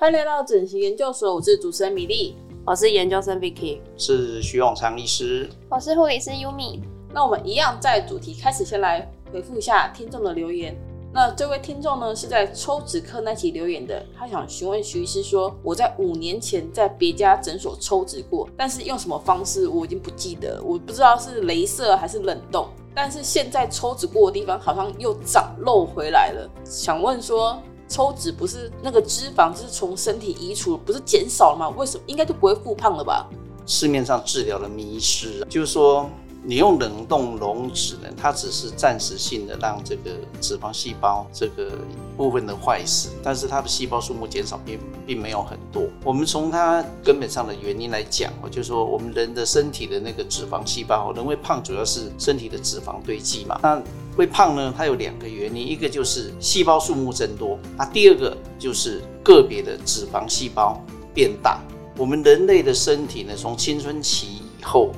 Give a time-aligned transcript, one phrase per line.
[0.00, 2.34] 欢迎来到整形研究所，我是主持人米粒，
[2.64, 6.80] 我是研究生 Vicky，是徐永昌医师，我是护理师 Yumi。
[7.12, 10.74] 那我们一样在主题开始，先来回复一下听众的留言。
[11.12, 27.60] 那这位听众呢是在抽脂课那期留言的，他想询问徐医师说，我在五年前在别家诊所抽脂过，但是用什么方式我已经不记得，我不知道是镭射还是冷冻，但是现在抽脂过的地方好像又长肉回来了，想问说。
[27.90, 31.68] 抽脂不是那个脂肪，就是从身体移除，不是减少了吗？
[31.70, 33.28] 为什么应该就不会复胖了吧？
[33.66, 36.08] 市面上治疗的迷失，就是说
[36.42, 41.72] 你用冷冻溶脂呢，它只是暂时性的让这个脂肪细胞这个
[42.16, 45.82] 部分的坏死，但是它的细胞数目减少并并没有很多。
[46.02, 53.60] 我们从它根本上的原因来讲，就是说我们人的身体的那个脂肪细胞，人会胖主要是身体的脂肪堆积嘛。
[53.62, 53.80] 那
[54.16, 54.74] 会胖呢？
[54.76, 61.60] 它有两个原因，一个就是细胞数目增多，啊，第二个就是个别的脂肪细胞变大。
[61.96, 64.26] 我们人类的身体呢，从青春期
[64.58, 64.90] 以后，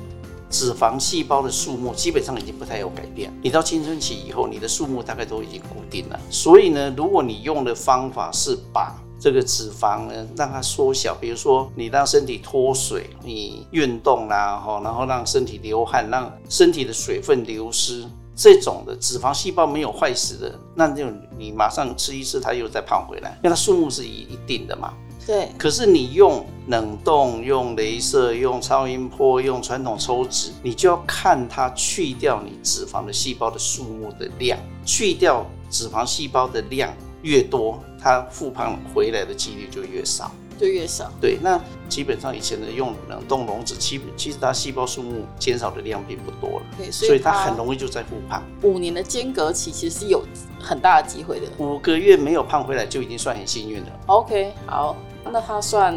[0.53, 3.33] 脂肪细胞的数目基本上已经不太有改变。
[3.41, 6.19] 你到青春期以后，你的数目大概都已经固定了。
[6.29, 18.05] 所以呢，如果你用的方法是把这个脂肪呢让它缩小，比如说你让身体脱水，你运动啦，哈，然后让身体流汗，让身体的水分流失。
[18.35, 21.05] 这种的脂肪细胞没有坏死的，那就
[21.37, 24.93] 你马上吃一次，它又再胖回来，因为它数目是一一定的嘛。
[25.25, 25.49] 对。
[25.57, 40.31] 可是你用冷冻、用镭射、用超音波、用传统抽脂，你就要看它去掉你脂肪的细胞的数目的量，去掉脂肪细胞的量越多，它复胖回来的几率就越少。
[40.55, 41.11] 就越少。
[41.19, 48.41] 对，那基本上以前的用冷冻溶脂，其其实它细胞数目减少的量并不多了，对，所以它很容易就在复胖。
[48.61, 50.23] 五年的间隔期其实是有
[50.61, 51.47] 很大的机会的。
[51.57, 53.87] 五个月没有胖回来就已经算很幸运了。
[54.05, 54.95] OK，好，
[55.31, 55.95] 那他算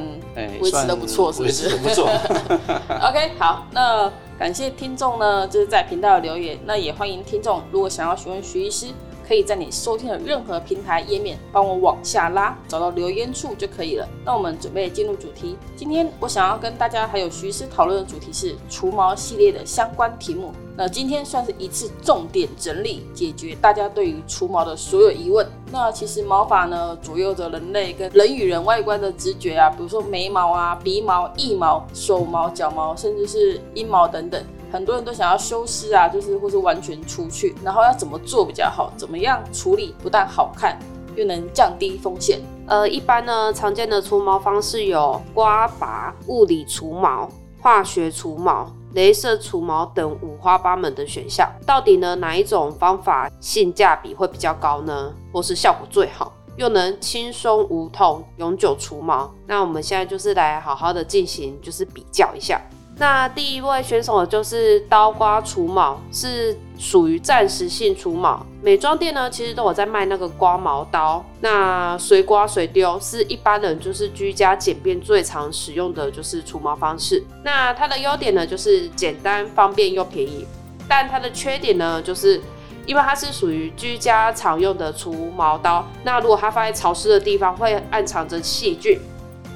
[0.60, 1.76] 维持的不错，是不是？
[1.76, 2.08] 不错。
[3.02, 6.58] OK，好，那感谢听众呢，就是在频道的留言。
[6.64, 8.86] 那也欢迎听众，如果想要询问徐医师。
[9.26, 14.08] 可以在你收听的任何平台页面帮我往下拉，找到留言处就可以了。
[14.24, 15.56] 那我们准备进入主题。
[15.74, 20.52] 今天我想要跟大家还有徐师讨论的主题是除毛系列的相关题目。
[20.78, 25.46] 那今天算是一次重点整理，解决大家对于除毛的所有疑问。
[25.72, 34.44] 那其实毛发呢，左右着人类跟人与人外观的直觉啊，比如说眉毛啊、鼻毛、腋毛、手毛、脚毛，甚至是阴毛等等。
[34.72, 38.92] 很多人都想要修饰啊，就是或是完全除去，然后要怎么做比较好？
[38.96, 40.78] 怎么样处理不但好看，
[41.14, 42.40] 又能降低风险？
[42.66, 47.28] 呃，一般呢，常见的除毛方式有刮拔、物理除毛、
[47.60, 51.48] 化学除毛、镭射除毛等五花八门的选项。
[51.64, 55.14] 到底呢，哪一种方法性价比会比较高呢？
[55.32, 59.32] 或是效果最好，又能轻松无痛、永久除毛？
[59.46, 62.60] 那我们现在就是来好好的进行，就是比较一下。
[62.98, 68.44] 那第一位选手就是刀刮除毛，是属于暂时性除毛。
[68.62, 77.22] 美妆店呢，其实都有在卖那个刮毛刀，那随刮随丢是一般人就是居家简便最常使用的就是除毛方式。
[77.44, 80.46] 那它的优点呢，就是简单方便又便宜，
[80.88, 82.40] 但它的缺点呢，就是
[82.86, 88.98] 因为它是属于居家常用的除毛刀，那如果它放在潮湿的地方，会暗藏着细菌。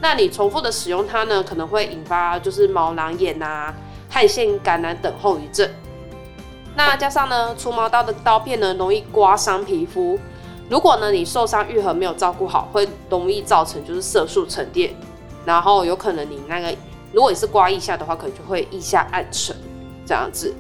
[0.00, 3.74] 那你重复的使用它呢，可能会引发就是毛囊炎啊、
[4.08, 5.68] 汗腺感染等后遗症。
[6.74, 10.18] 那加上呢，除毛刀的刀片呢，容易刮伤皮肤。
[10.70, 14.94] 如果呢，你受伤愈合没有照顾好，会容易造成就是色素沉淀，
[15.44, 16.74] 然后有可能你那个，
[17.12, 19.54] 如果你是刮腋下的话，可能就会腋下暗沉
[20.06, 20.54] 这样子。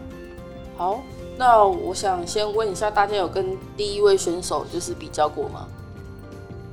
[0.76, 1.00] 好，
[1.38, 5.66] 那我想先问一下，大家有跟第一位选手就是比较过吗？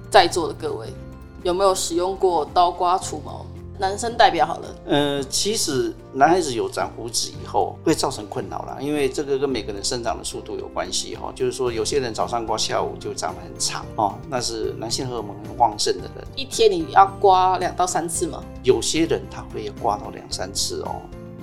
[0.09, 0.88] 在座的各位。
[1.44, 3.46] 有没有使用过刀刮除毛？
[3.80, 4.75] 男生代表好了。
[4.88, 11.32] 呃，其实男孩子有长胡子以后会造成困扰啦，因为这个跟每个人生长的速度有关系哈。
[11.35, 16.28] 就是说，有些人早上刮，下午就长得很长哦，那是男性荷尔蒙很旺盛的人。
[16.35, 18.44] 一天你要刮两到三次吗？
[18.64, 20.96] 有些人他会刮到两三次哦，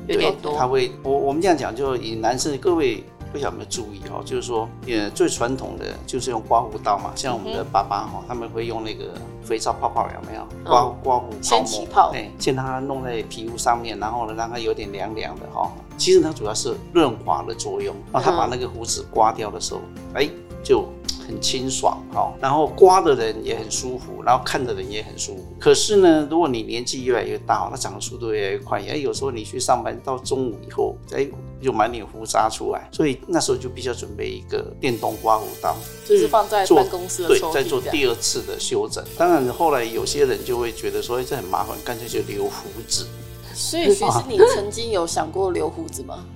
[0.09, 0.59] 有点多。
[0.59, 3.05] 他会，我我们这样讲，就以男生各位。
[3.35, 9.07] 不晓得有没有注意哦，就是说，呃，最传统的就是用刮胡刀嘛，像我们的爸爸哈，他们会用那个
[9.43, 10.47] 肥皂泡泡有没有？
[10.63, 15.69] 刮刮胡泡沫，先起泡，对，先让它弄在皮肤上面，然后呢，让它有点凉凉的哈。
[15.99, 19.81] 其实它主要是润滑的作用，然后它把那个胡子刮掉的时候，
[20.15, 20.31] 哎，
[20.65, 20.89] 就
[21.27, 25.45] 很清爽哈，然后刮的人也很舒服，然后看的人也很舒服。
[25.61, 31.29] 可是呢，如果你年纪越来越大，那长的速度越来越快，哎，有时候你去上班到中午以后，哎，
[31.63, 35.77] 就满脸胡渣出来，所以那时候就必须要准备一个电动刮胡刀，
[36.07, 39.05] 就是放在办公室的对，再做第二次的修整。
[39.17, 43.07] 当然后来有些人就会觉得说，哎，这很麻烦，干脆就留胡子。
[43.55, 46.27] 所以其实，你曾经有想过留胡子吗？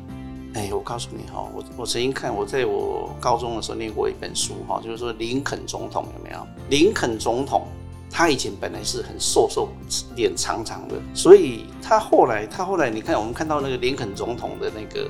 [0.58, 6.44] 哎，我告诉你哈，我我曾经看，我在我高中的时候念过一本书哈，就是说林肯总统有没有？
[6.68, 7.68] 林肯总统
[8.10, 9.68] 他以前本来是很瘦瘦，
[10.16, 15.08] 脸长长的，所以他后来他后来你看，我们看到那个林肯总统的那个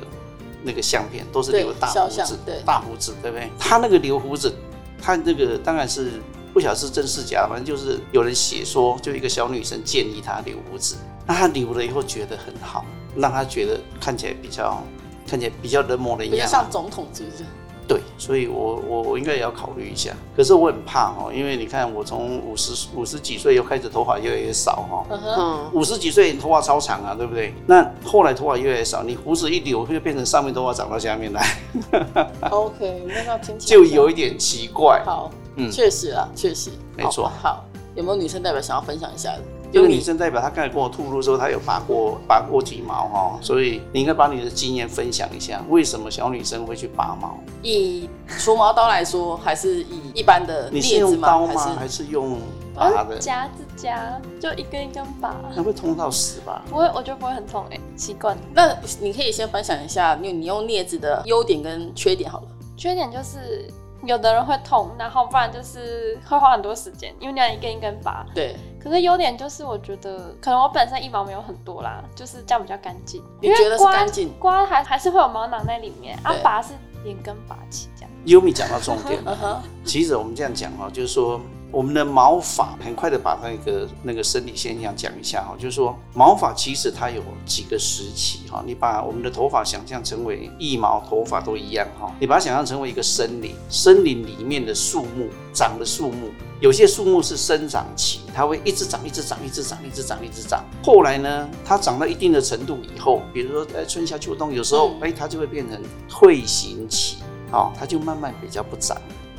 [0.62, 3.48] 那个相片，都是留大胡子，大胡子，对不对？
[3.58, 4.54] 他那个留胡子，
[5.00, 6.20] 他那个当然是
[6.52, 10.96] 不晓得是真是假，反正就是有人写说，就一个小女生建议他留胡子，
[11.26, 12.84] 那他留了以后觉得很好，
[13.16, 14.82] 让他觉得看起来比较。
[15.28, 17.44] 看起来比较人模人样，比较像总统，是不是？
[17.86, 20.12] 对，所以我我我应该也要考虑一下。
[20.36, 27.54] 可是我很怕哦，因为你看我从五十五十几岁又开始头发越来越少哈，嗯，五十几岁头发超长啊，对不对？
[27.66, 31.56] 那后来头发越来越少，你胡子一留，就变成上面头发长到下面来。
[32.50, 35.02] OK，那要听起来就有一点奇怪。
[35.06, 37.32] 好，嗯，确实啊，确实没错。
[37.42, 37.64] 好，
[37.94, 39.40] 有没有女生代表想要分享一下的？
[39.73, 47.38] 这个女生代表她刚才跟我吐露说，她有拔过拔过体毛哈，所以你应该把你的经验分享一下，为什么小女生会去拔毛？
[47.62, 50.70] 以除毛刀来说，还是以一般的镊子吗？
[50.73, 51.76] 你是用刀吗？
[51.79, 52.38] 还是用
[52.75, 53.19] 拔的？
[53.19, 55.35] 夹子夹，就一根一根拔。
[55.55, 56.62] 那会痛到死吧？
[56.69, 58.37] 不会，我觉得不会很痛哎，习惯。
[58.55, 62.47] 那你可以先分享一下，你你用镊子的优点跟缺点好了。
[62.76, 63.69] 缺点就是。
[64.05, 68.25] 有的人会痛，然后不然就是会花很多时间，因为你要一根一根拔。
[68.32, 68.55] 对。
[68.82, 73.22] 可是优点就是，我觉得可能我本身腋毛没有很多啦，就是这样比较干净。
[73.40, 74.32] 你觉得是干净？
[74.38, 78.10] 刮还还是会有毛囊在里面，啊，拔是连根拔起这样。
[78.25, 79.62] 优米讲到重点了。
[79.84, 81.40] 其实我们这样讲哈，就是说。
[81.70, 105.79] 我们的毛发很快的把那个那个生理现象讲一下哈，就是说毛发其实它有几个时期哈，你把我们的头发想象成为一毛，头发都一样哈，你把它想象成为一个森林，森林里面的树木长的树木，有些树木是生长期，它会一直长，一直长，一直长，一直长，一直长，后来呢，它长到一定的程度以后，比如说在春夏秋冬，有时候哎，它就会变成
[106.09, 107.19] 退行期，
[107.53, 108.97] 啊，它就慢慢比较不长。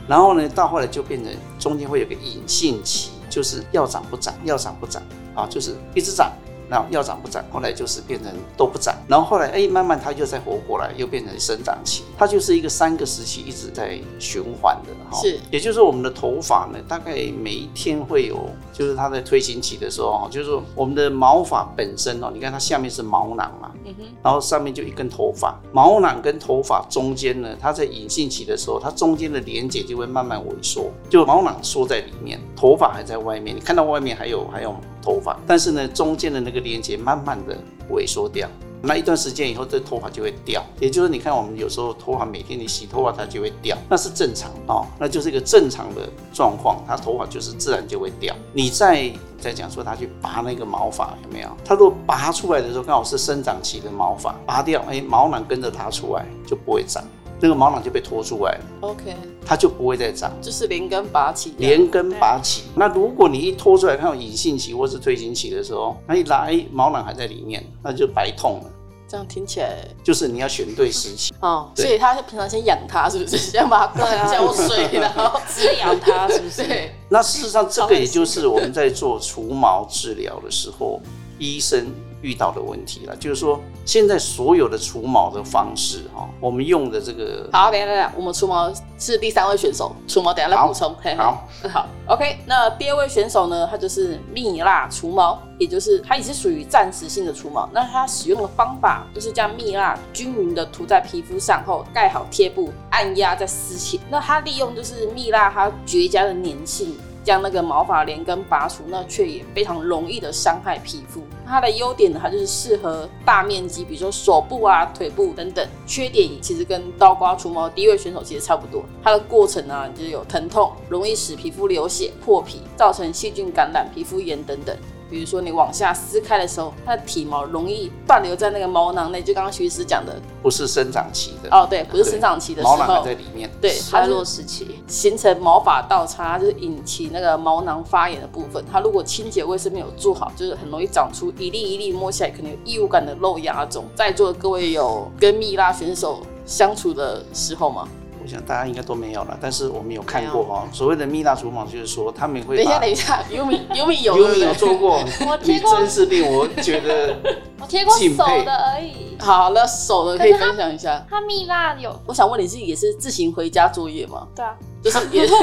[0.09, 5.03] 然后呢，到后来就变成中间会有个隐性期，就是要涨不涨，要涨不涨，
[5.35, 6.33] 啊，就是一直涨。
[6.69, 15.19] 然后要长不长，后来就是变成都不长，然后后来哎，慢慢它又再活过来，又变成生长期，它就是一个三个时期一直在循环的哈。
[15.19, 34.75] 是，也就是说我们的头发呢，大概每一天会有，就是它在推行期的时候哈，就是说我们的毛发本身哦，你看它下面是毛囊嘛，嗯哼，然后上面就一根头发，毛囊跟头发中间呢，它在隐性期的时候，它中间的连接就会慢慢萎缩，就毛囊缩在里面，头发还在外面，你看到外面还有还有。
[35.01, 37.57] 头发，但是呢，中间的那个连接慢慢的
[37.91, 38.47] 萎缩掉，
[38.81, 40.63] 那一段时间以后，这头发就会掉。
[40.79, 48.35] 也就是你看，我们有时候头发每天你洗头发，它就会掉，那是正常哦，那就是一个正常的状况，它头发就是自然就会掉。
[48.53, 51.50] 你再再讲说，他去拔那个毛发有没有？
[51.65, 57.03] 他如果拔出来的时候刚好是生长期的毛发，拔掉，哎，毛囊跟着它出来就不会长。
[57.41, 59.15] 那个毛囊就被拖出来了，OK，
[59.45, 62.63] 它就不会再长，就是连根拔起，连根拔起。
[62.75, 68.71] 那如果你一拖出来，看到隐性期或是退行期的时候，那一拉，哎，毛囊还在里面，那就白痛了。
[69.07, 71.71] 这样听起来就是你要选对时期哦。
[71.75, 73.37] 所以他平常先养它，是不是？
[73.42, 76.64] 先把它浇水， 然后滋 养它，是不是？
[77.07, 80.99] 那事实上，这个也就是我们在做除毛治疗的时候，
[81.40, 81.87] 医生。
[82.21, 106.95] 遇到的问题了，就是说现在所有的除毛的方式哈，我们用的这个好，等下等下，我们除毛是第三位选手，除毛等下来补充，好， 好，OK，那第二位选手呢，他就是蜜蜡除毛，也就是它也是属于暂时性的除毛，那它使用的方法就是将蜜蜡均匀的涂在皮肤上后盖好贴布，按压再撕起，那它利用就是蜜蜡它绝佳的粘性。
[107.21, 111.21] 将那个毛发连根拔除，那却也非常容易的伤害皮肤。
[111.49, 115.68] 它的优点呢，它就是适合大面积，比如说手部啊、腿部等等。
[115.87, 118.85] 缺点其实跟刀刮除毛第一位选手其实差不多。
[119.03, 124.77] 它的过程呢，就是有疼痛，容易使皮肤流血、破皮，造成细菌感染、皮肤炎等等。
[125.09, 138.63] 比如说你往下撕开的时候，它的体毛容易断留在那个毛囊内，就刚刚徐医师讲的，不是生长期的哦，对，不是生长期的时候，毛囊还在里面，对，衰弱时期形成毛发倒插，就是引起那个毛囊发炎的部分。
[138.71, 143.85] 它如果清洁卫生没有做好，就是很容易长出一粒一粒摸起来可能有异物感的肉芽肿。
[143.95, 147.87] 在座的各位有跟蜜蜡选手相处的时候吗？
[148.21, 150.68] 我想大家应该都没有了，但是我们有看过哈。
[150.71, 157.16] 所谓的蜜蜡厨房，就是说他们会等一下，等一下， 优米优米有优米有做过， 我你真是令我觉得
[157.59, 159.16] 我贴过手的而已。
[159.19, 161.06] 好，那手的可以分享一下。
[161.09, 164.28] 他蜜蜡有，我想问你是也是自行回家作业吗？
[164.35, 165.33] 对啊，就是也是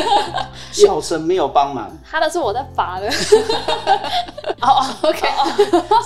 [0.73, 3.09] 小陈没有帮忙，他的是我在拔的。
[4.63, 5.29] 哦，OK，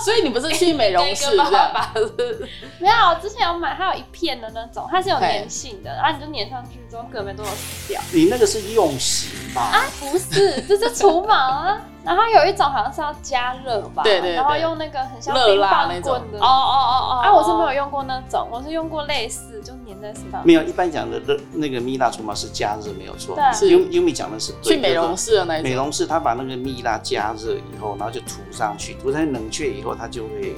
[0.03, 1.49] 所以你不是去美容室拔
[1.93, 2.05] 的？
[2.79, 8.01] 没有，我之前有买，它有一片的那种，它是有粘性的，然后你就粘上去之后，隔没多久死掉。
[8.11, 9.61] 你那个是用型吧？
[9.61, 11.81] 啊，不是，这是除毛啊。
[12.03, 16.39] 然后有一种好像是要加热吧，对对，然后用那个很像冰棒棍的。
[16.39, 17.21] 哦哦哦哦。
[17.23, 20.41] 啊，我是没有用过那种，我是用过类似，就粘在身上。
[20.43, 23.35] 没有，一般讲的热那个蜜蜡除毛是加热，没有错。
[23.35, 23.53] 对。
[23.53, 25.63] 是优优米讲的是去美容室的那种。
[25.63, 30.55] 美容室他把那个蜜蜡加热以后，然后就涂上去，涂在冷却以后，它就会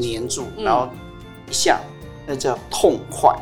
[0.00, 0.88] 粘住，然后
[1.48, 1.78] 一下，
[2.26, 3.32] 那叫痛快。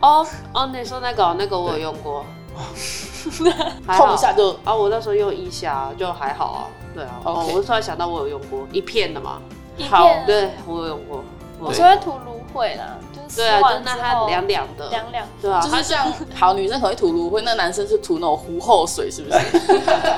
[0.00, 2.24] 哦哦，你说那个那个我有用过，
[3.86, 6.60] 痛一下就啊，我那时候用一下就还好啊。
[6.94, 9.40] 对啊，哦，我突然想到我有用过一片的嘛，
[9.76, 11.24] 一片，对我有用过，
[11.58, 19.38] 我是会涂芦荟啦，就是对啊，就那它凉凉的，凉凉，对啊，就是像 好女生可能会涂芦荟，那男生是涂那种狐后水，是不是？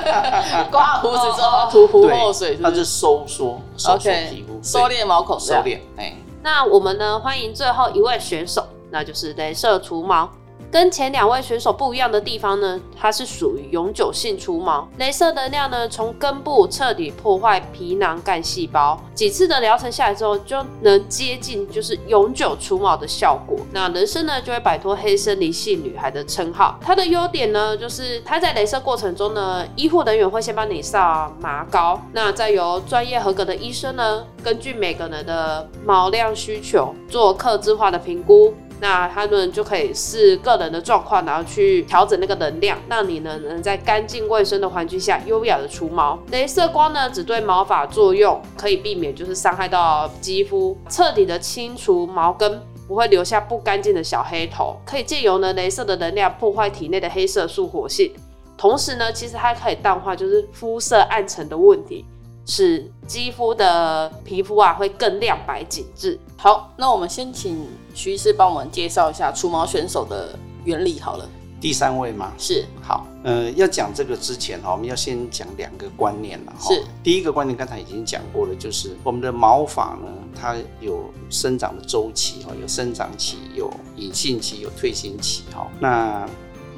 [0.69, 5.79] 刮胡子之后涂狐后水，它是收缩，收缩皮肤，收敛毛孔，收敛。
[5.97, 10.29] 哎，那我们呢，欢迎最后一位选手，那就是镭射除毛。
[10.69, 23.57] 跟前两位选手不一样的地方呢，它是属于永久性除毛，雷射能量呢，从根部彻底破坏皮囊干细胞，几次的疗程下来之后，就能接近就是永久除毛的效果。
[23.71, 26.77] 那人生呢，就会摆脱黑森林系女孩的称号。
[26.81, 38.53] 它的优点呢，就是它在雷射过程中呢，医护人员会先帮你上麻膏，那再由专业合格的医生呢，根据每个人的毛量需求做客制化的评估。
[38.79, 46.17] 那他们就可以视个人的状况，然后去调整那个能量，让你呢能在干净卫生的环境下优雅的除毛。
[46.31, 54.79] 镭射光呢只对毛发作用，可以避免就是伤害到肌肤，彻底的清除毛根，不会留下不干净的小黑头。
[54.85, 58.13] 可以借由呢镭射的能量破坏体内的黑色素活性，
[58.55, 62.05] 同时呢其实它可以淡化就是肤色暗沉的问题。
[62.49, 66.17] 使肌肤的皮肤啊会更亮白紧致。
[66.39, 71.27] 好，那我们先请徐医师帮我们介绍一下除毛选手的原理好了。
[71.59, 72.31] 第三位吗？
[72.37, 72.63] 是。
[72.79, 76.69] 好，呃，要讲这个之前哈，我们要先讲两个观念了哈。
[76.71, 76.85] 是。
[77.03, 80.07] 第一个观念刚才已经讲过了，就是我们的毛发呢，
[80.39, 85.67] 它有生长的周期哈，有生长期，有隐性期，有退行期哈。
[85.79, 86.29] 那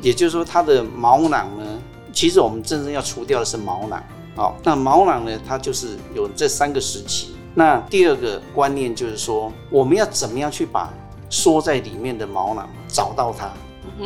[0.01, 1.65] 也就是说，它的毛囊呢，
[2.13, 4.01] 其实我们真正要除掉的是毛囊。
[4.37, 5.37] 好，那毛囊呢？
[5.45, 7.35] 它就是有这三个时期。
[7.59, 10.93] 那第二个观念就是说，我们要怎么样去把
[11.29, 13.51] 缩在里面的毛囊找到它，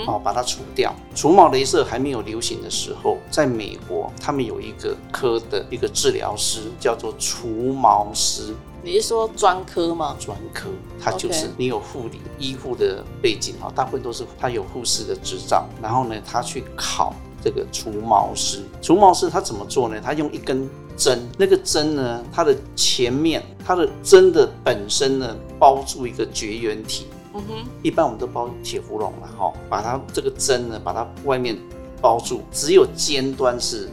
[0.08, 0.92] 好，把它除掉。
[1.14, 8.56] 除毛雷射还没有流行的时候，在美国，他们有一个科的一个治疗师叫做除毛师。
[8.82, 10.16] 你是说专科吗？
[10.20, 10.70] 专科，
[11.00, 17.14] 他就是你有护理医护的背景啊，大部分都是他有护士的执照，然后呢，他去考。
[17.46, 20.00] 这个除毛师，除毛师他怎么做呢？
[20.02, 20.66] 他用一根
[20.96, 27.08] 针，那个针呢，它的前面，它的针的本身呢，包住一个绝缘体。
[27.34, 31.58] 嗯哼，一般我们都包铁氟龙了哈，把它这个针呢，把它外面
[32.02, 33.90] 包住，只有尖端是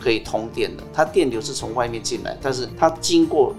[0.00, 3.54] 可以通电的，它电流是从外面进来，但是它经过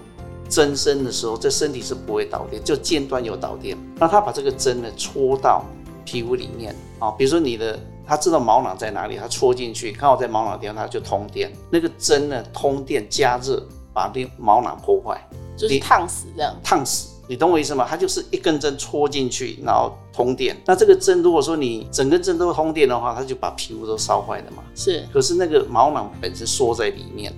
[0.48, 3.76] 增生的时候，这身体是不会导电，就尖端有导电。
[3.96, 5.64] 那它把这个针呢戳到
[6.04, 7.78] 皮肤里面啊，比如说你的。
[8.12, 11.50] 他知道毛囊在哪里，他戳进去，刚好在毛囊地方，他就通电。
[11.70, 15.18] 那个针呢，通电加热，把那毛囊破坏，
[15.56, 16.54] 就是烫死这样。
[16.62, 17.86] 烫死，你懂我意思吗？
[17.88, 20.54] 它就是一根针戳进去，然后通电。
[20.66, 24.62] 那这个针，如果说你整根针都通电的话，它就把皮肤都烧坏了嘛。
[24.74, 25.08] 是。
[25.10, 27.32] 可是那个毛囊本身缩在里面，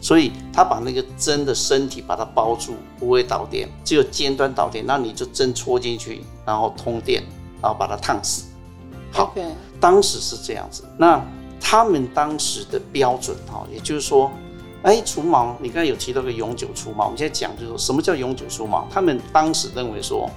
[0.00, 4.84] 所以他把那个针的身体把它包住，不会导电，只有尖端导电。
[4.84, 7.22] 那你就针戳进去，然后通电，
[7.62, 8.49] 然后把它烫死。
[9.12, 9.34] 好.
[9.80, 10.84] 当时是这样子。
[10.96, 11.24] 那
[11.60, 14.30] 他们当时的标准哈，也就是说，
[14.82, 18.86] 哎，除毛，你刚才有提到个永久除毛，我们现在讲就是说什么叫永久除毛？
[18.90, 20.28] 他们当时认为说，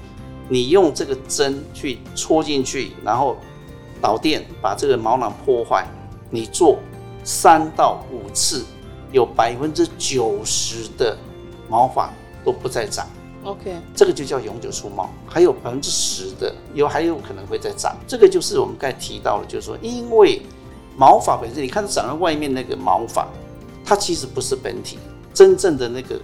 [0.50, 3.38] 你用这个针去戳进去，然后
[4.02, 5.88] 导电把这个毛囊破坏，
[6.30, 6.78] 你做
[7.24, 8.66] 三到五次，
[9.12, 11.18] 有百分之九十的
[11.70, 12.12] 毛发
[12.44, 13.08] 都不再长。
[13.44, 17.96] OK，这个就叫永久出毛，还有百分之十的有还有可能会再长。
[18.08, 20.42] 这个就是我们刚才提到的，就是说，因为
[20.98, 23.28] 毛发本身，你看长在外面那个毛发，
[23.84, 24.98] 它其实不是本体，
[25.34, 26.20] 真正的那个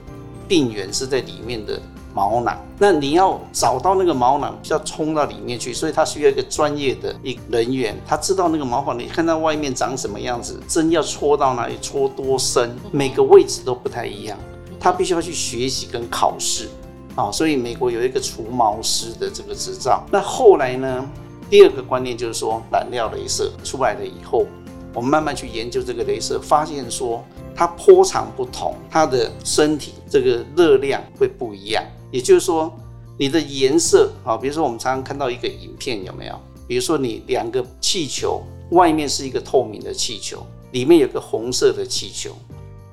[0.48, 1.78] 病源是在里面的
[2.14, 2.58] 毛囊。
[2.78, 14.38] 那你要找到那个毛囊，就要冲到里面去，所以它需要一个专业的一人员，他知道那个毛发，你看到外面长什么样子，针要戳到哪里，戳多深，每个位置都不太一样，
[14.80, 16.70] 他必须要去学习跟考试
[17.16, 17.32] 啊。
[17.32, 20.06] 所以美国有一个除毛师的这个执照。
[20.12, 21.10] 那后来呢，
[21.50, 24.46] 第二个观念就是说，染料镭射出来了以后。
[24.92, 27.24] 我们慢慢去研究这个镭射，发现说
[27.56, 31.84] 它波长不同，它的身体这个热量会不一样。
[32.10, 32.75] 也就是说，
[33.16, 36.36] 你的颜色啊，比如说我们常常看到一个影片，有没有？
[36.68, 42.32] 比如说你两个气球，外面是一个透明的气球，里面有个红色的气球，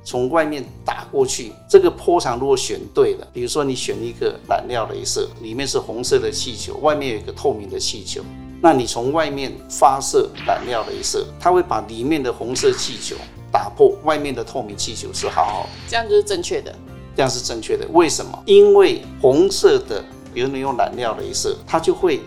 [0.06, 8.22] 从外面打过去，这个波长如果选对了，比如说你选一个染料镭射，里面是红色的气球，外面有一个透明的气球。
[8.62, 13.16] 那你从外面发射染料镭射，它会把里面的红色气球
[13.50, 16.72] 打破，外面的透明气球是好好的，这样就是正确的，
[17.16, 17.84] 这样是正确的。
[17.92, 18.40] 为什么？
[18.46, 22.20] 因为红色的，比如你用染料镭射，它就会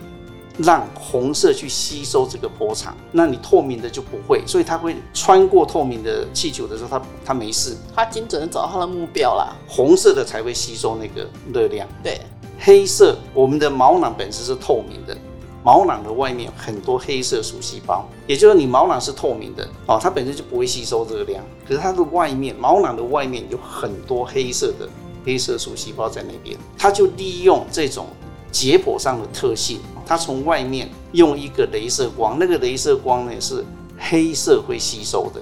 [0.63, 9.55] 让红色去吸收这个波长，那你透明的就不会，所以它会穿过透明的气球的时候，它它没事，它精准的找到它的目标啦。
[9.67, 12.19] 红色的才会吸收那个热量，对，
[12.59, 15.17] 黑色，我们的毛囊本身是透明的。
[15.61, 21.43] 毛囊的外面有很多黑色素细胞，也就是你毛囊是透明的哦，它本身就不会吸收热量。
[21.67, 24.87] 可是它的外面，毛囊的外面有很多黑色的
[25.25, 28.07] 黑色素细胞在那边，它就利用这种
[28.51, 33.63] 解剖上的特性，它从外面用一个镭射光，那个镭射光呢是
[33.95, 35.39] 黑色会吸收的。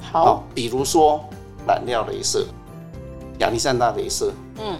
[0.00, 1.22] 好，哦，比如说
[1.66, 2.46] 染料镭射、
[3.40, 4.78] 亚历山大镭射，嗯。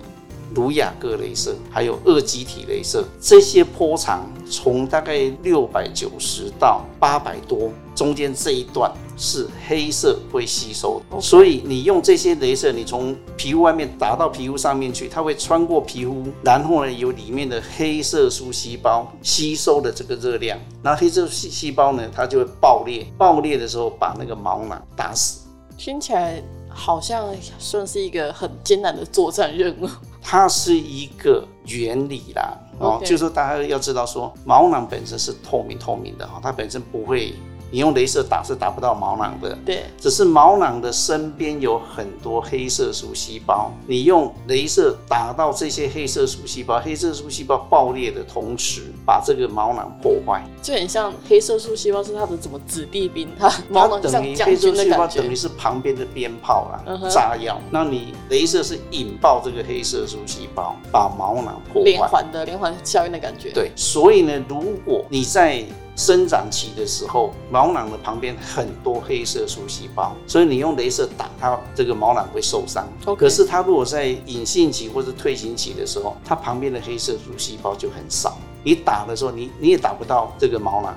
[0.54, 11.20] 卢雅各镭射，还有二极体镭射，这些波长从大概六百九十到八百多，中间这一段是黑色会吸收的。
[11.20, 25.46] 所以你用这些镭射，你从皮肤外面打到皮肤上面去，它会穿过皮肤，然后呢，由里面的黑色素细胞吸收的这个热量，那黑色素细胞呢，它就会爆裂，爆裂的时候把那个毛囊打死。
[25.78, 29.88] 听起来好像算是一个很艰难的作战任务。
[30.20, 37.34] 它是一个原理啦，哦.就是说大家要知道说，毛囊本身是透明透明的哈，它本身不会。
[37.70, 65.64] 你用镭射打是打不到毛囊的，对，只是毛囊的身边有很多黑色素细胞，你用镭射打到这些黑色素细胞，黑色素细胞爆裂的同时，把这个毛囊破坏，就很像黑色素细胞是它的怎么子弟兵，它毛囊像将军的感觉，黑色素细胞等于是旁边的鞭炮啦，嗯、炸药，那你镭射是引爆这个黑色素细胞，把毛囊破坏，连环的连环效应的感觉，对，所以呢，如果你在
[66.00, 72.88] 生长期的时候，毛囊的旁边很多黑色素细胞，所以你用镭射打它，这个毛囊会受伤。
[73.18, 80.96] 可是它如果在隐性期或者退行期的时候，它旁边的黑色素细胞就很少，你打的时候，你你也打不到这个毛囊，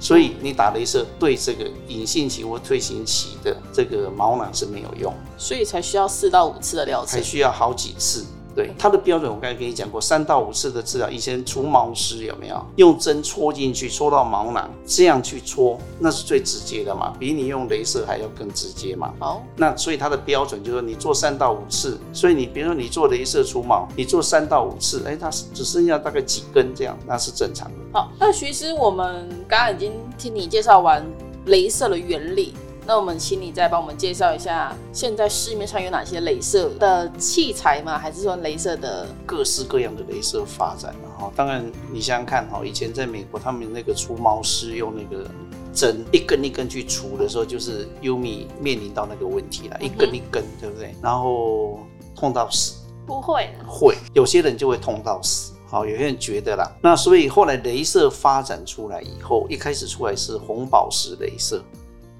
[0.00, 8.24] 所以你打镭射对这个隐性期或退行期的这个毛囊是没有用，所以才需要四到五次的疗程，才需要好几次。
[8.54, 11.08] 对它的标准，我刚才跟你讲过，三到五次的治疗。
[11.08, 19.12] 以前除毛师有没有用针戳进去，戳到毛囊，这样去戳，那是最直接的嘛，比你用镭射还要更直接嘛。
[19.18, 21.98] 好，那所以它的标准就是说，你做三到五次。
[22.12, 27.74] 所以你比如说你做镭射除毛，你做三到五次，哎，它只剩下大概几根这样，那是正常的。
[27.92, 31.04] 好，那徐医师，我们刚刚已经听你介绍完
[31.46, 32.54] 镭射的原理。
[32.88, 37.98] 那我们请你再帮我们介绍一下，现在市面上有哪些镭射的器材吗？
[37.98, 40.94] 还是说镭射的各式各样的镭射发展？
[41.18, 45.28] 哈，当然你想想看，哈，以前在美国，他们那个除毛师用那个
[45.70, 50.94] 针一根一根去除的时候，就是 Yumi 面临到那个问题了，一根一根，对不对？
[51.02, 51.80] 然后
[52.16, 52.72] 痛到死？
[53.06, 55.52] 不会，会有些人就会痛到死。
[55.66, 61.62] 好，有些人觉得啦，那所以后来镭射发展出来以后，一开始出来是红宝石镭射。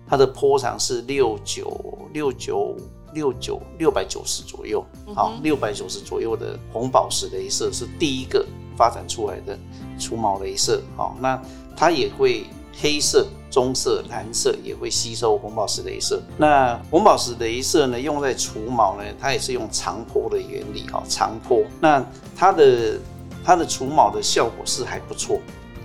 [0.09, 2.75] 它的波长是六九六九
[3.13, 8.45] 六九六百九十左右，好，六百九十左右的红宝石镭射是第一个
[8.77, 9.59] 发展出来的
[9.99, 11.41] 除毛镭射，好，那
[11.77, 12.47] 它也会
[12.81, 16.23] 黑色、棕色、蓝色也会吸收红宝石镭射。
[16.37, 21.63] 那红宝石镭射呢，用在除毛呢，它也是用长波的原理，哈，长波。
[21.81, 22.03] 那
[22.35, 22.99] 它的
[23.45, 25.39] 它的除毛的效果是还不错，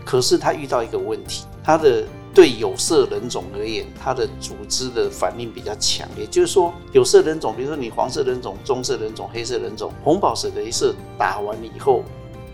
[0.06, 2.06] 可是它遇到一个问题，它的。
[2.34, 6.26] 对有色人种而言，它的组织的反应比较强烈。
[6.26, 12.04] 就是说，有色人种，比如说你黄色人种、棕色人种、黑色人种，红宝石镭射打完以后，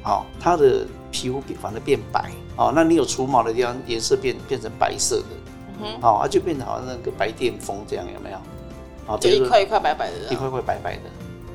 [0.03, 2.29] 好，它的皮肤反而变白。
[2.57, 5.25] 哦，那你有除毛的地方，颜色变变成白色的，
[5.81, 8.37] 嗯，好，它就变成好像那个白癜风这样，有没有？
[9.07, 11.03] 啊，就一块一块白白的，一块块白白的。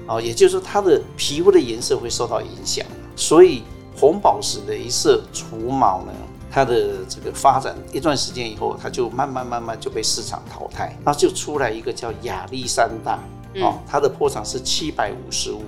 [0.06, 2.86] 哦，也就是说它的皮肤的颜色会受到影响。
[3.16, 3.62] 所以
[3.94, 6.12] 红宝石雷射除毛呢，
[6.54, 13.18] 它的这个发展一段时间以后，它就慢慢慢慢就被市场淘汰，那就出来一个叫亚历山大，
[13.56, 15.62] 哦，它的坡长是七百五十五。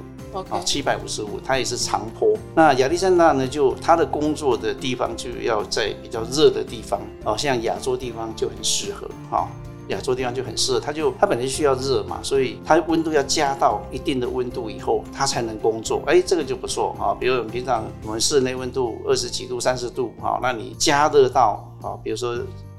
[0.51, 2.37] 啊，七百五十五，它也是长坡。
[2.55, 9.49] 那亚历山大呢，就它的工作的地方就要在比较热的地方，哦，像亚洲地方就很适合，哈，
[9.89, 10.81] 亚洲地方就很适合。
[10.81, 16.03] 它就它本来需要热嘛，所以它温度要加到一定的温度以后，它才能工作。
[16.07, 17.17] 哎，这个就不错啊。
[17.19, 22.39] 比如我们平常我们室内温度二十几度、三十度，哈，那你加热到啊，比如说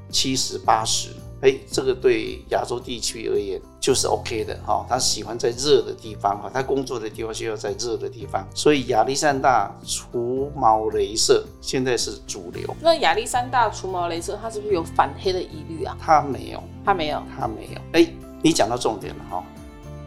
[0.09, 1.09] 七十、八十。
[1.41, 4.85] 哎，这个对亚洲地区而言就是 OK 的哈。
[4.89, 12.75] 他喜欢在热的地方哈，他工作的地方需要在热的地方，所以亚历山大除毛镭射现在是主流。
[12.81, 15.95] 那亚历山大除毛镭射它是不是有反黑的疑虑啊？
[15.99, 17.81] 它没有，它没有，它没有。
[17.93, 18.07] 哎，
[18.41, 19.43] 你讲到重点了哈。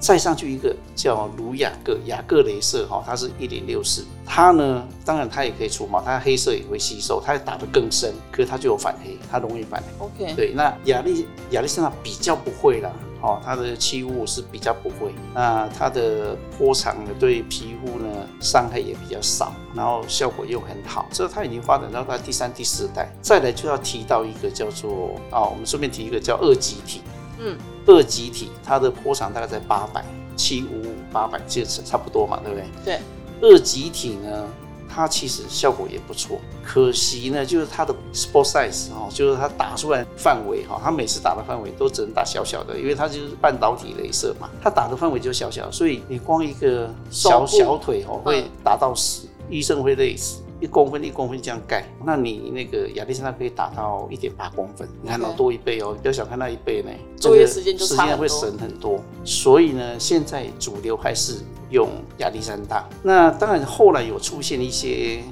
[0.01, 10.07] 再上去一个叫卢雅各雅各雷射哈，它是一点六四，它呢，当然它也可以除毛，它黑色也会吸收，它打得更深，可是它就有反黑，它容易反黑。
[10.07, 23.07] OK，对，那亚历亚历山大比较不会啦，哦，它的气雾是比较不会，那它的波长呢，对皮肤呢伤害也比较少，然后效果又很好，这它已经发展到它第三、第四代。
[23.21, 27.03] 再来就要提到一个叫做啊，我们顺便提一个叫二极体。
[27.41, 30.05] 嗯，二极体它的波长大概在八百
[30.37, 32.67] 七五五八百，其实差不多嘛，对不对？
[32.85, 33.01] 对，
[33.41, 34.47] 二极体呢，
[34.89, 50.43] 它其实效果也不错，可惜呢，就是它的 spot size 哈，就是它打出来范围哈，它每次打的范围都只能打小小的，因为它就是半导体镭射嘛，它打的范围就小小，所以你光一个小小腿哦，会打到死，嗯、医生会累死。
[50.61, 59.01] 一公分一公分这样盖，那你那个亚历山大可以打到一点八公分，你看到多一倍哦，你不要小看那一倍呢，作业时间就时间会省很多。
[59.25, 61.39] 所以呢，现在主流还是
[61.71, 62.87] 用亚历山大。
[63.03, 65.23] 那当然后来有出现一些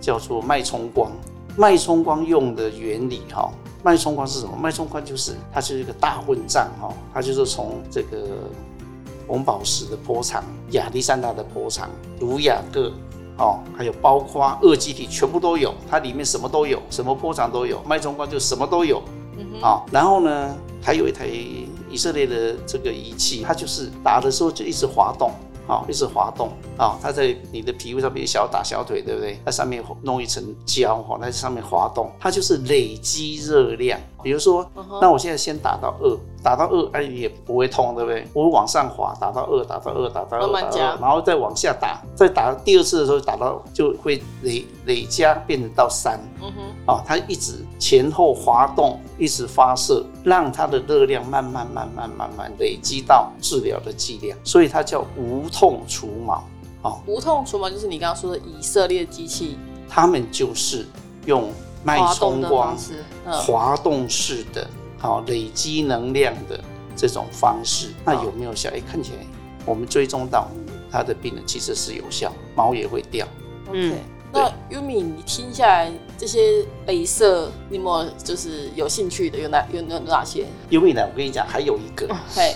[0.00, 1.10] 叫做脉冲光，
[1.56, 3.50] 脉冲光用的原理哈，
[3.82, 4.56] 脉冲光是什么？
[4.56, 8.28] 脉冲光就是它是一个大混账哈，它就是从这个
[9.26, 12.92] 红宝石的波长、亚历山大的波长、卢雅各。
[13.38, 19.02] 哦，还有包括二极体全部都有，它里面什么都有，什么波长都有，脉冲光就什么都有。
[19.38, 19.60] 嗯哼。
[19.60, 25.30] 好，然后呢，还有一台以色列的这个仪器，它就是打的时候就一直滑动。
[25.68, 26.96] 好，一直滑动啊！
[27.02, 29.36] 它在你的皮肤上面小打小腿，对不对？
[29.44, 33.98] 在上面弄一层胶哈，在上面滑动，它就是累积热量。
[34.22, 34.64] 比如说，
[35.00, 36.16] 那我现在先打到二，
[36.46, 38.24] 打到二，哎，也不会痛，对不对？
[38.32, 46.20] 我往上滑，打到二，打到二，打到二，慢慢加，然后再往下打，再打第二次的时候，打到就会累累加变成到三。
[46.40, 56.44] 嗯哼，啊，它一直前后滑动，一直发射，让它的热量慢慢慢慢慢慢累积到治疗的剂量，所以它叫无痛除毛。
[56.82, 60.86] 哦，无痛除毛就是你刚刚说的以色列机器，他们就是
[61.24, 61.50] 用
[61.82, 62.76] 脉冲光
[63.24, 64.64] 滑动式的，
[64.98, 66.62] 好累积能量的
[66.96, 67.88] 这种方式。
[68.04, 68.70] 那有没有效？
[68.70, 69.18] 哎，看起来
[69.64, 70.48] 我们追踪到
[70.90, 73.26] 他的病人其实是有效，毛也会掉。
[73.72, 73.94] 嗯。
[74.36, 79.38] 那优米，你听下来这些镭射，你有没有就是有兴趣的？
[79.38, 80.46] 有哪有有哪些？
[80.68, 81.02] 优米呢？
[81.10, 82.06] 我跟你讲，还有一个。
[82.34, 82.54] 嘿，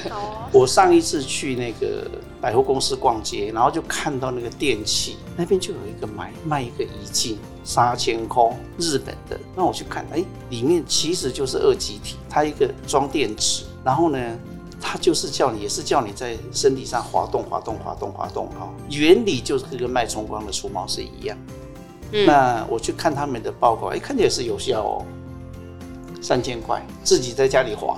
[0.52, 9.40] 我上一次去那个百货公司逛街，然后就看到那个电器那边就有一个买卖一个仪器，杀千空，日本的。
[9.56, 14.18] 那我去看，哎，里面其实就是二极体，它一个装电池，然后呢。
[14.82, 21.38] 它就是叫你，也是叫你在身体上滑动、滑动、滑动、滑动，哈，原理就是跟脉冲光的除毛是一样。
[22.10, 25.06] 嗯，那我去看他们的报告，哎，看起来是有效哦，
[26.20, 27.96] 三千块，自己在家里滑。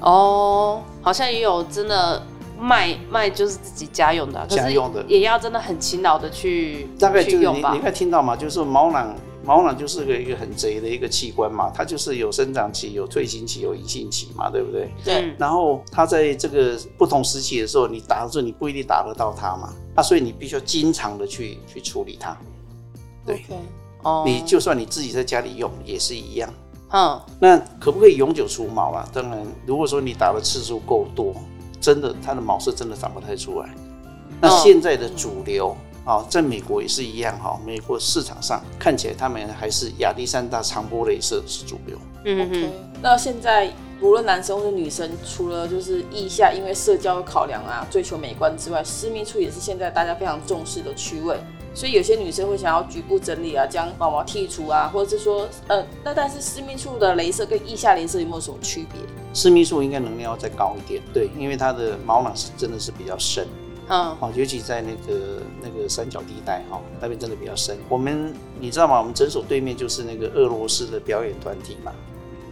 [0.00, 2.20] 哦，好像也有真的
[2.58, 7.70] 卖卖，就是自己家用的，家用的，也要真的很勤劳的去大概就是你用吧。
[7.70, 8.36] 你应该听到嘛？
[8.36, 9.14] 就是毛囊。
[9.44, 14.90] 毛囊就是个一个很贼的一个器官嘛，它就是有生长期、有退行期、有隐性期嘛，对不对？
[15.04, 15.34] 对。
[15.36, 22.36] 然后它在这个不同时期的时候，你打的时候你不一定打得到它嘛，那所以你必须要经常的去去处理它。
[23.26, 23.44] 对。
[23.48, 23.56] 哦。
[23.56, 23.58] Okay.
[24.04, 24.26] Oh.
[24.26, 26.48] 你就算你自己在家里用也是一样。
[26.90, 27.10] 嗯。
[27.10, 27.20] Oh.
[27.40, 29.08] 那可不可以永久除毛啊？
[29.12, 31.34] 当然，如果说你打的次数够多，
[31.80, 33.74] 真的它的毛是真的长不太出来。
[34.40, 35.66] 那现在的主流。
[35.66, 35.76] Oh.
[36.04, 37.60] 啊，在美国也是一样哈。
[37.64, 41.96] 美国市场上看起来，他们还是亚历山大长波镭射是主流。
[42.24, 42.54] 嗯哼。
[42.54, 42.68] Okay.
[43.02, 51.36] 那现在无论男生或者女生，除了就是腋下因为社交考量啊，追求美观之外，私密处也是现在大家非常重视的区位。
[51.74, 59.00] 所以有些女生会想要局部整理啊，将毛毛剔除啊，或者是说，呃，那但是私密处的镭射跟腋下镭射有没有什么区别？
[59.32, 63.46] 私密处应该能量要再高一点，对，因为它的毛囊是真的是比较深。
[63.88, 67.76] 嗯，哦，尤其在那个那个三角地带哈，那边真的比较深。
[67.88, 68.98] 我们你知道吗？
[68.98, 71.92] 我们诊所对面就是那个俄罗斯的表演团体嘛。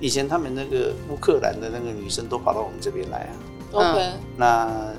[0.00, 3.32] 以前他们那个乌克兰的那个女生都跑到我们这边来啊。
[3.72, 4.92] OK，嗯那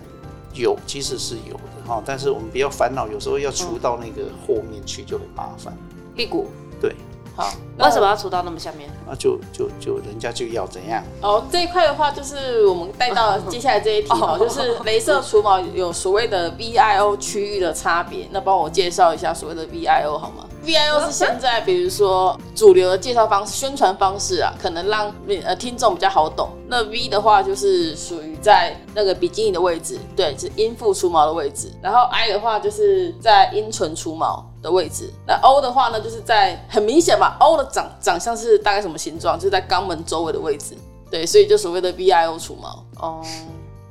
[0.53, 5.73] 有其实是有的哈，但是我们比较烦恼，有时候要除到那个后面去就很麻烦。
[6.15, 6.47] 屁股
[6.79, 6.95] 对，
[7.41, 7.53] 好，
[7.85, 8.89] 为什么要除到那么下面？
[9.07, 11.03] 那就就就人家就要怎样？
[11.21, 18.27] 哦，这一块的话，就是我们带到接下来这一题哦，就是 镭射除毛有所谓的 VIO 区域的差别。
[18.31, 26.49] 那帮我介绍一下所谓的 VIO 好吗？VIO 是现在比如说主流的介绍方式、宣传方式啊，可能让呃听众比较好懂。
[26.67, 31.71] 那 V 的话就是属于在那个比基尼的位置，对，是阴部除毛的位置。
[31.81, 35.11] 然后 I 的话就是在阴唇除毛的位置。
[35.27, 39.37] 那 O 的话呢，就是在很明显嘛，O 的长长相是大概什么形状？
[39.37, 40.77] 就是在肛门周围的位置。
[41.09, 42.85] 对，所以就所谓的 VIO 除毛。
[42.99, 43.21] 哦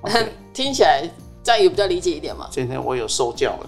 [0.54, 1.02] 听起来
[1.42, 2.48] 这样有比较理解一点嘛？
[2.50, 3.66] 今天我有受教了。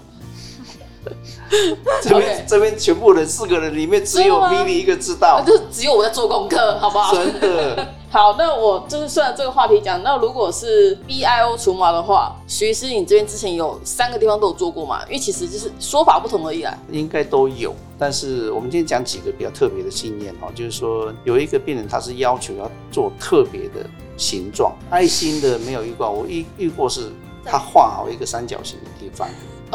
[2.02, 7.14] 这边这边全部人四个人里面只有真的吗 Vivi 一个知道那，就只有我在做功课，好不好？
[7.14, 7.88] 真的。
[8.12, 10.02] 好，那我就是顺着这个话题讲。
[10.02, 15.02] 那如果是 B I O 除毛的话，徐医师，你这边之前有三个地方都有做过嘛？
[15.06, 16.76] 因为其实就是说法不同而已啊。
[16.90, 23.88] 应该都有，但是我们今天讲几个比较特别的经验哈，就是说有一个病人他是要求要做特别的
[24.18, 27.10] 形状，爱心的没有遇过，我遇遇过是
[27.42, 29.26] 他画好一个三角形的地方。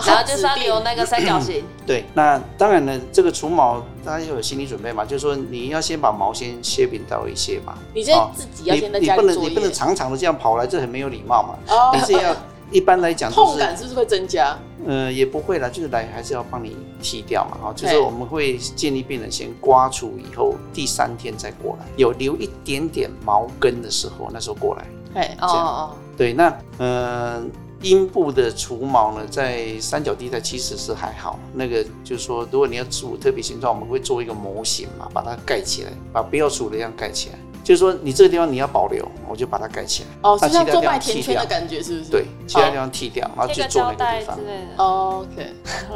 [0.05, 1.63] 然后就是要留那个三角形。
[1.85, 7.77] 对，那当然呢，这个除毛大家要有心理准备嘛，就是说你要先把毛先切平到一些嘛。
[7.93, 11.57] 你先自己要先在家里你不能你不能长长的这样跑来，这很没有礼貌嘛。
[11.73, 12.35] 哦你是要
[12.69, 14.57] 一般来讲，痛感是不是会增加？
[14.85, 24.85] 呃，也不会啦，就是来还是要帮你剃掉嘛，哈，就是我们会建议病人先刮除以后，第三天再过来，有留一点点毛根的时候，那时候过来。
[25.15, 27.41] 哎，哦哦，对，那呃，
[27.81, 37.35] 阴部的除毛呢，在三角地带其实是还好，那个就是说，如果你要除特别形状，我们会做一个模型嘛，把它盖起来，把不要除的样盖起来。
[37.63, 40.09] 就是说，你这个地方你要保留，我就把它盖起来。
[40.23, 42.09] 哦，是像做那其他地方麦田圈的感觉，是不是？
[42.09, 44.37] 对，其他地方剃掉，然后贴个就做那个胶带之地方。
[44.45, 44.83] 类的。
[44.83, 45.53] 哦 OK，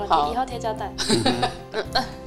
[0.08, 0.92] 好以后贴胶带。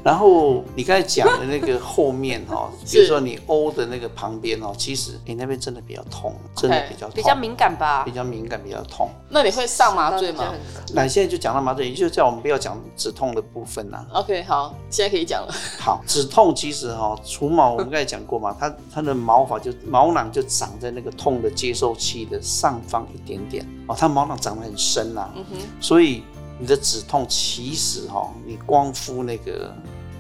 [0.03, 8.13] 然后你刚才讲的那个后面 哈，比如说你 O 的那个旁边哦，其实你那边真的比较痛，真的比较痛，比较敏感吧比？
[8.13, 9.11] 较敏感，比较痛。
[9.29, 10.55] 那你会上麻醉吗
[10.95, 14.07] 那现在就讲到麻醉，也就叫我们不要讲止痛的部分啦。
[14.13, 15.53] ？OK，好，现在可以讲了。
[15.79, 26.23] 好，止痛其实哈，除毛我们刚才讲过嘛，它它的毛发就毛囊就长在那个痛的接受器的上方一点点哦，它毛囊长得很深呐，嗯哼，所以
[26.59, 29.75] 你的止痛其实哈，你光敷那个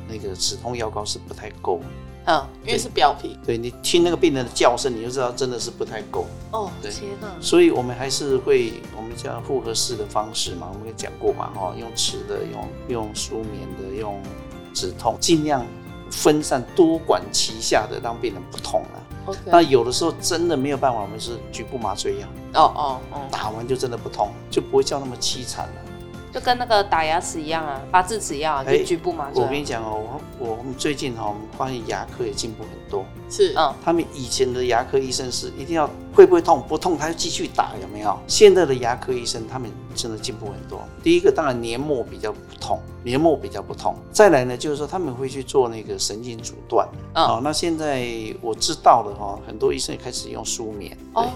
[0.09, 1.81] 那个止痛药膏是不太够。
[2.27, 3.39] 嗯，因为是表皮。
[3.45, 6.25] 对，你听那个病人的叫声，你就知道真的是不太够。
[6.53, 6.91] 哦，对！
[7.39, 14.19] 所以我们还是会，我们叫复合式的方式嘛，我们也讲过嘛，哈，用吃的，用用舒眠的，用
[14.73, 15.67] 止痛，尽量
[16.11, 19.04] 分散多管齐下的，让病人不痛了。
[19.47, 25.84] 那有的时候真的没有办法，我们是局部麻醉药，哦哦哦，打完就真的不痛，就不会叫那么凄惨了。
[26.35, 29.47] 就跟那个打牙齿一样啊，拔智齿一样啊，哎就局部麻醉啊。
[29.47, 33.05] 我跟你讲哦，我我们最近哈，我们发现牙科也进步很多。
[33.31, 38.19] 是，嗯，他们以前的牙科医生是一定要会不会痛，不痛他就继续打，有没有？
[38.27, 40.83] 现在的牙科医生他们真的进步很多。
[41.05, 43.95] 第一个当然黏膜比较不痛，黏膜比较不痛。
[44.11, 46.89] 再来呢，就是说他们会去做那个神经阻断。
[47.15, 48.09] 嗯哦，那现在
[48.41, 50.99] 我知道了哈，很多医生也开始用舒眠。
[51.13, 51.31] 哦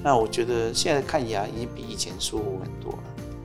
[0.00, 2.98] 那我觉得现在看牙已经比以前舒服很多了。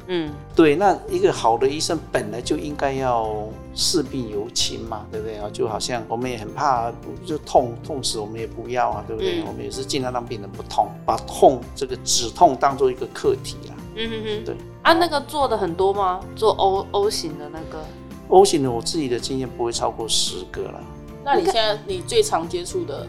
[0.07, 5.49] 嗯，对，那一个好的医生本来就应该要视病由亲嘛，对不对啊？
[5.53, 6.91] 就好像我们也很怕，
[7.25, 9.39] 就痛痛死我们也不要啊，对不对？
[9.39, 13.75] 嗯我们也是尽量让病人不痛，把痛这个止痛当做一个课题啦。
[13.95, 14.55] 嗯哼哼，对。
[14.81, 16.19] 啊，那个做的很多吗？
[16.35, 17.85] 做 O O 型的那个
[18.27, 20.83] ，O 型的我自己的经验不会超过十个了，
[21.23, 23.07] 那你现在你最常接触的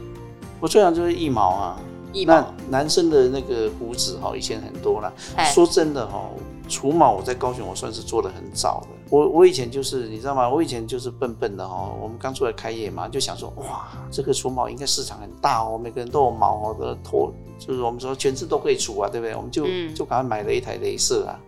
[0.61, 1.81] 我最常就是腋毛啊。
[2.13, 2.55] 腋那毛？
[2.71, 5.13] 男生的那个胡子哈，以前很多啦。
[5.35, 6.31] 哎说真的哈，
[6.68, 8.88] 除毛我在高雄我算是做的很早的。
[9.11, 10.48] 我我以前就是你知道吗？
[10.48, 11.94] 我以前就是笨笨的哈。
[12.00, 19.37] 我们刚出来开业嘛，就想说哇，这个除毛应该市场很大哦，每个人都有毛哦的头，就是我们说全身都可以除啊，对不对？
[19.37, 21.38] 我们就、嗯就赶快买了一台镭射啊。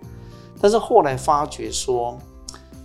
[0.60, 2.16] 但是后来发觉说，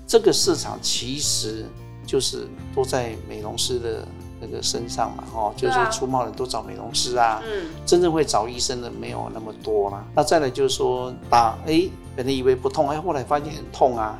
[0.07, 1.65] 这个市场其实
[2.05, 4.20] 就是都在美容师的那
[4.51, 7.41] 个身上嘛，哦，就是说对啊除毛人都找美容师啊。
[7.43, 10.05] 嗯，真正会找医生的没有那么多啦。
[10.13, 11.83] 那再来就是说打，哎，
[12.15, 14.19] 本来以为不痛，哎，后来发现很痛啊，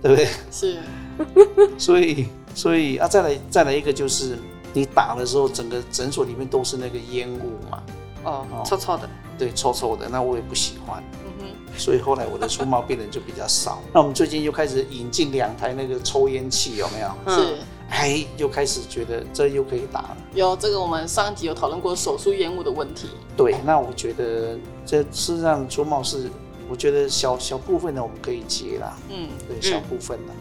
[0.00, 0.28] 对不对？
[0.50, 0.78] 是，
[1.76, 4.38] 所以，所以啊，再来再来一个就是
[4.72, 7.82] 你打的时候，整个诊所里面都是那个烟雾嘛，
[8.24, 11.02] 哦哦，臭臭的，对，臭臭的，那我也不喜欢。
[11.24, 13.82] 嗯哼，所以后来我的出毛病人就比较少。
[13.92, 17.08] 那我们最近又开始引进两台那个抽烟器，有没有？
[17.26, 17.58] 嗯是
[17.92, 20.16] 哎，又开始觉得这又可以打了。
[20.34, 23.10] 有这个，我们上一集有讨论过手术烟雾的问题。
[23.36, 26.30] 对，那我觉得这事实上除毛是，
[26.68, 28.96] 我觉得小小部分的我们可以接啦。
[29.10, 30.32] 嗯，对，小部分的。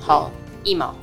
[0.00, 0.30] 好，
[0.64, 0.94] 一毛。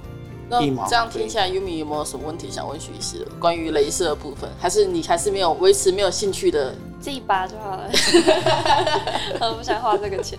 [0.50, 3.28] 那一毛这样听起来，Yumi 有没有什么问题想问徐医师的？
[3.40, 6.74] 关于镭射的部分，还是你还是没有维持没有兴趣的？
[7.00, 7.90] 自己拔就好了。
[9.40, 10.38] 我不想花这个钱。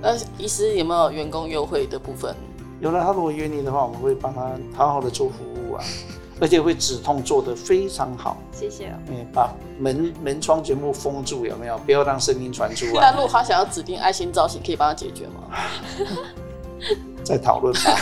[0.00, 2.34] 那， 医师有没有员工优惠的部分？
[2.82, 5.84] 有了他如果约你的话，我们会帮他好好的做服务啊，
[6.40, 8.36] 而且会止痛做得非常好。
[8.50, 8.94] 谢谢哦。
[9.06, 11.78] 嗯，把门门窗全部封住，有没有？
[11.78, 13.12] 不要让声音传出那来。
[13.12, 15.56] 如果他想要指定爱心造型，可以帮他解决吗？
[17.22, 17.96] 再讨论吧。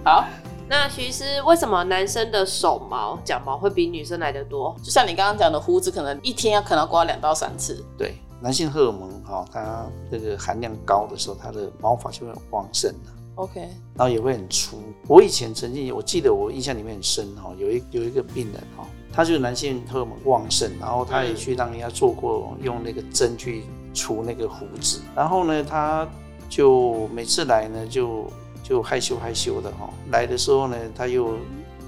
[0.02, 0.24] 好，
[0.66, 4.74] 那徐医师，为什么男生的手毛、脚毛会比女生来的多？
[4.82, 7.84] 就像你刚刚讲的，胡子可能一天要可能刮两到三次。
[7.98, 13.10] 对，男性荷尔蒙哈，它这个含量高的时候，它的毛发就会很旺盛的。
[13.36, 13.60] OK，
[13.94, 14.82] 然后也会很粗。
[15.06, 23.62] 我以前曾经，我记得我印象里面很深哈，有一有一个病人哈，他就是男性荷尔蒙旺盛，然后他也去让人家做过用那个针去
[23.94, 26.06] 除那个胡子，然后呢，他
[26.50, 28.26] 就每次来呢就
[28.62, 31.36] 就害羞害羞的哈，来的时候呢，他又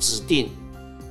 [0.00, 0.48] 指定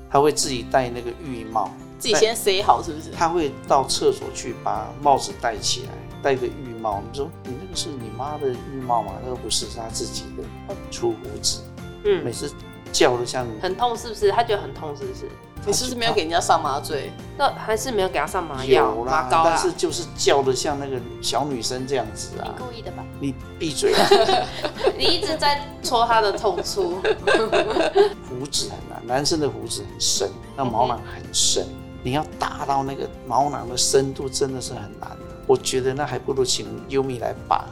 [0.10, 1.69] 他会自己戴那个浴帽，
[2.04, 3.12] 自己先塞好是不是？
[3.12, 5.89] 他会到厕所去把帽子戴起来，
[6.22, 7.02] 戴个浴帽。
[7.10, 9.13] 你说你那个是你妈的浴帽吗？
[9.24, 11.62] 那个不是，是他自己的出胡子。
[12.04, 12.54] 嗯每，次
[12.92, 14.30] 叫的像很痛是不是？
[14.34, 15.30] 他觉得很痛是不是？
[15.66, 17.10] 你是不是没有给人家上麻醉？
[17.38, 19.72] 那还是没有给他上麻药、有啦，麻膏但是。
[19.72, 22.56] 就是叫的像那个小女生这样子啊你啊！
[22.60, 23.06] 故意的吧？
[23.22, 24.10] 你闭嘴啊！
[24.98, 26.98] 你一直在戳他的痛处。
[28.28, 31.66] 胡子很难，男生的胡子很深，那毛囊很深，
[32.04, 35.10] 你要达到那个毛囊的深度真的是很难。
[35.48, 37.66] 我觉得那还不如请优米来拔。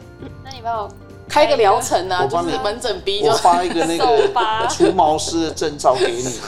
[0.44, 0.88] 那你帮我
[1.28, 4.28] 开个疗程啊，就我帮你是门诊逼我发一个那个
[4.68, 6.40] 除毛师的证照给你，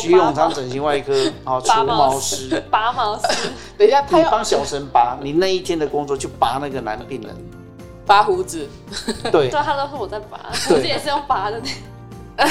[0.00, 1.12] 徐永昌整形外科
[1.44, 2.62] 啊除毛毛师。
[2.70, 7.36] 拔毛师，等一下他要你帮小陈拔，你那一天的工作就拔那个男病人。
[8.06, 8.66] 拔胡子，
[9.30, 11.60] 对对，他都是我在拔，胡子也是用拔的。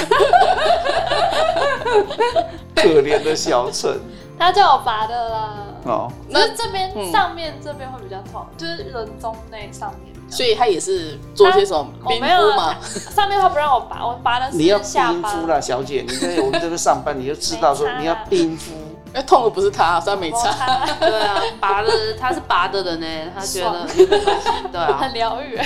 [2.75, 3.99] 可怜的小陈
[4.41, 5.53] 他叫我拔的啦。
[5.85, 10.11] 哦，那这边、嗯上面这边会比较痛，就是人中内上面。
[10.29, 12.77] 所以他也是做些什么冰我没有敷嘛啊？
[13.13, 15.31] 上面他不让我拔，我拔的你要是下巴。
[15.31, 18.73] 冰敷啦，小姐，你在我们这边上班，你就知道说你要冰敷。
[19.23, 20.51] 痛的不是他，所以他没摩差。
[20.51, 23.87] 擦对啊，拔的他是拔的人呢，他觉得。
[24.71, 25.59] 对啊 很，疗愈。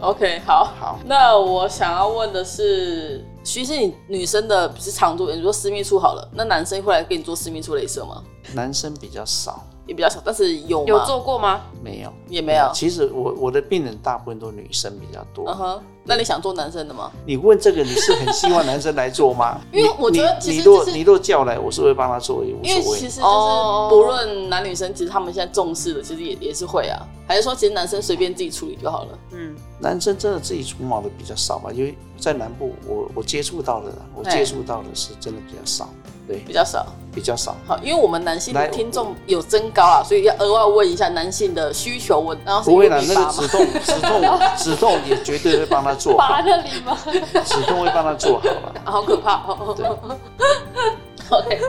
[0.00, 8.22] OK，好，好，那我想要问的是，其实你女生的是常做，你说私密处好了，那男生会来给你做私密处镭射吗？
[8.52, 11.62] 男生比较少，也比较少，但是有有做过吗？
[11.82, 12.70] 没有，也没有。
[12.72, 15.82] 其实我我的病人大部分都女生比较多。
[16.06, 17.10] 那你想做男生的吗？
[17.26, 19.60] 你问这个，你是很希望男生来做吗？
[19.72, 22.98] 因为我觉得你其实就是你若你若叫来，我是会帮他做，也无因为所谓。
[22.98, 29.18] 其实就是哦不论男女生，其实他们现在重视的，其实也也是会啊，还是说其实男生随便自己处理就好了？
[29.32, 31.70] 嗯，男生真的自己除毛的比较少吧？
[31.72, 35.88] 因为在南部我，我接触到的，我接触到的是真的比较少，
[36.26, 36.86] 对，比较少。
[37.16, 37.56] 比较少。
[37.66, 46.96] 好，因为我们男性的听众有增高啊，所以要额外问一下男性的需求我，然后是不会啦，因为拔嘛那个止痛止痛止痛也绝对会帮他做好拔，那里吗？
[47.44, 48.74] 止痛会帮他做好了。
[48.84, 49.74] 好可怕哦。
[49.76, 49.86] 对，
[51.28, 51.60] OK，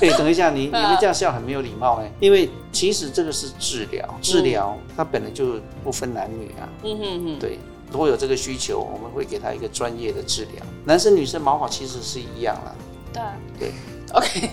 [0.00, 6.64] 哎，等一下，你你们这样笑很没有礼貌哎，因为其实这个是治疗，治疗它本来就不分男女啊。
[6.82, 7.58] 嗯哼哼，对，
[7.90, 10.64] 如果有这个需求，我们会给他一个专业的治疗。
[10.84, 12.72] 男生女生毛发其实是一样啦。
[13.12, 13.72] 对啊，对
[14.12, 14.50] ，OK，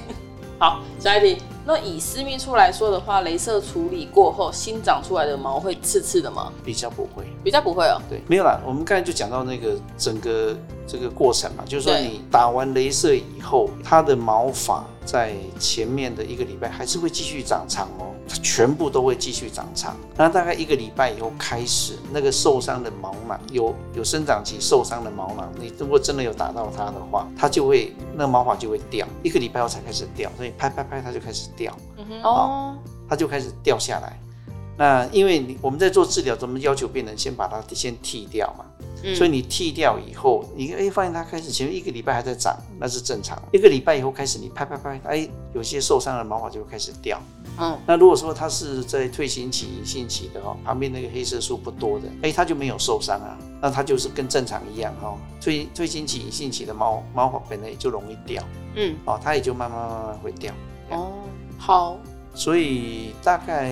[0.57, 1.41] 好，下一题。
[1.67, 6.51] 那以私密处来说的话，镭射处理过后新长出来的毛会刺刺的吗？
[6.63, 7.25] 比较不会。
[7.43, 7.99] 比较不会哦。
[8.07, 8.61] 对，没有啦。
[8.65, 10.55] 我们刚才就讲到那个整个
[10.87, 19.95] 这个过程嘛，就是说你打完镭射以后，它的毛发在前面的一个礼拜还是会继续长长哦，它全部都会继续长长。
[20.15, 31.75] 那大概一个礼拜以后开始，那个受伤的毛囊有有生长期受伤的毛囊，你如果真的有打到它的话，它就会那个毛发就会掉，一个礼拜后才开始掉，所以拍拍拍它就开始掉。
[32.23, 32.75] 哦，
[33.09, 34.19] 它就开始掉下来。
[34.77, 38.65] 那因为你我们在做治疗，咱们要求病人先把它先剃掉嘛，
[39.03, 43.41] 嗯所以你剃掉以后，你哎发现它开始前面一个礼拜还在长，那是正常。
[43.51, 47.21] 一个礼拜以后开始你拍拍拍，哎，有些受伤的毛发就会开始掉。
[47.57, 55.15] 嗯，那如果说它是在退行期、隐性期的哦，旁边那个黑色素不多的，哎，它就没有受伤啊，那它就是跟正常一样哈。
[55.39, 58.43] 退退行期、隐性期的毛毛发本来也就容易掉
[58.75, 60.53] 嗯，哦，它也就慢慢慢慢会掉。
[60.89, 61.13] 哦，
[61.57, 61.97] 好，
[62.33, 63.71] 所以大概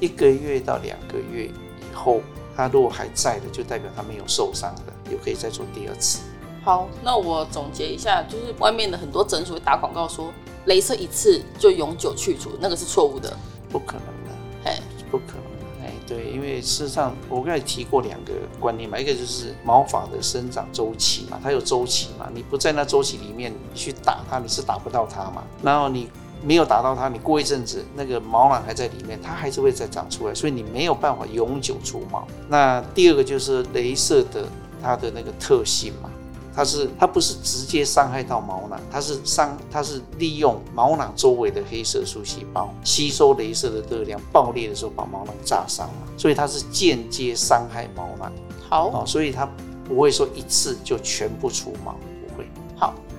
[0.00, 2.20] 一个月到两个月以后，
[2.56, 6.20] 它如果还在的，就代表它没有受伤的，又可以再做第二次。
[6.62, 10.30] 好，那我总结一下，就是外面的很多诊所会打广告说，
[10.66, 13.34] 镭射一次就永久去除，那个是错误的，
[13.70, 14.78] 不可能的，哎，
[15.10, 26.10] 不可能的，哎，对，因为事实上我刚才提过两个观念嘛，一个就是毛发的生长周期嘛，它有周期嘛，你不在那周期里面去打它，你是打不到它嘛，然后你
[26.42, 32.26] 没有打到它，你过一阵子那个毛囊还在里面，它还是会再长出来，所以你没有办法永久除毛。
[32.48, 34.46] 那第二个就是镭射的
[34.82, 36.10] 它的那个特性嘛。
[36.52, 48.32] 它是它不是直接伤害到毛囊，它是伤它是利用毛囊周围的黑色素细胞吸收镭射的热量，爆裂的时候把毛囊炸伤嘛，所以它是间接伤害毛囊。
[48.68, 49.48] 好，哦，所以它
[49.84, 51.94] 不会说一次就全部除毛，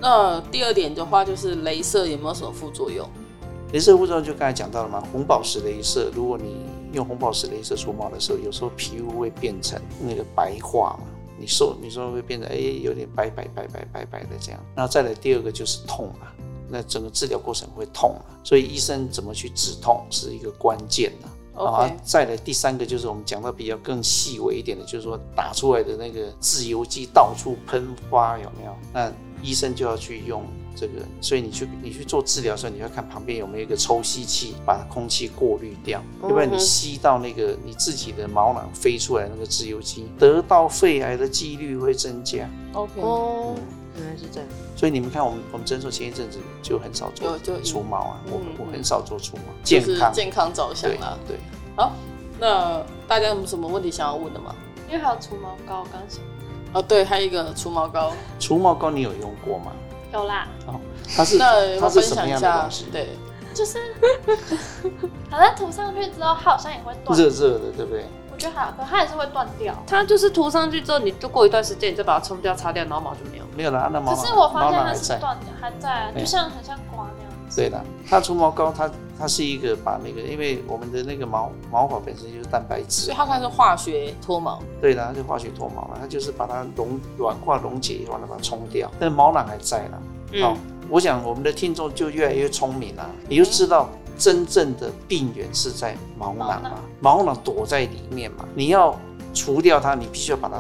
[0.02, 3.08] 那第二点的话就是镭射有没有什么副作用？
[3.72, 11.08] 镭射副作用就刚才讲到了嘛，红宝石镭射，如果你用红宝石镭射除毛的时候，有时候皮肤会变成那个白化嘛。
[11.40, 16.28] 你说你说会变成哎，有点白白白白白白的这样，然后再来第二个就是痛嘛，
[16.68, 21.30] 那整个治疗过程会痛嘛，所以医生怎么去止痛是一个关键啊。
[21.54, 28.76] 啊，再来第三个就是我们讲到比较更细微一点的，就是说打出来的那个自由基到处喷发有没有？
[28.94, 29.12] 那
[29.42, 30.44] 医生就要去用。
[30.74, 42.50] 这个，所以你去你去做治疗的时候，你要看旁边有没有一个抽吸器，把空气过滤掉，要不然你吸到那个你自己的毛囊飞出来那个自由基，得到肺癌的几率会增加。
[42.72, 43.54] OK，哦，
[43.98, 44.50] 原来是这样。
[44.78, 51.20] 所以你们看，我们我们诊所前一阵子就很少做除毛啊，我我很少做除毛，健康健康着想啊。
[51.28, 51.38] 对，
[51.76, 51.92] 好，
[52.40, 54.56] 那大家有什么问题想要问的吗？
[54.88, 56.22] 因为还有除毛膏，刚想。
[56.74, 58.14] 哦，对，还有一个除毛膏。
[58.40, 59.72] 除毛膏你有用过吗？
[60.14, 60.80] 有啦，哦，
[61.16, 62.86] 它是那它是什么样的东西？
[62.92, 63.10] 对，
[63.54, 63.80] 就是，
[65.30, 68.06] 好像涂上去之后，它好像也会断，热热的，对不对？
[68.32, 69.74] 我觉得还好，可它也是会断掉。
[69.88, 74.14] 它就是涂上去之后，你就过一段时间，你就把它冲掉、擦掉，然后毛就没有，没有了，那毛。
[74.14, 77.31] 可是我发现它是断的，还在，就像很像刮那样。
[77.56, 78.90] 对的，它除毛膏，它
[79.20, 84.62] 它是一个把那个，因为我们的那个毛毛发本身就是蛋白质，所以它算是化学脱毛。
[84.80, 90.02] 对的，它就化学脱毛了，它就是把它溶软化溶解以后，把它冲掉，但是毛囊还在了。
[90.42, 90.58] 好，
[90.90, 96.72] 我想我们的听众就越来越聪明了，你就知道真正的病源是在毛囊嘛，
[97.02, 98.98] 毛囊躲在里面嘛，你要
[99.34, 100.56] 除掉它，你必须要把它